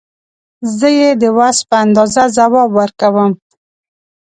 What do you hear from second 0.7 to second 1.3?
زه یې د